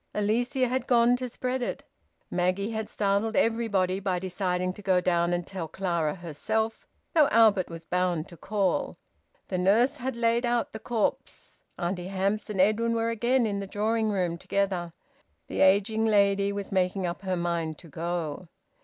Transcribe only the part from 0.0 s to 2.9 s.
Alicia had gone to spread it. Maggie had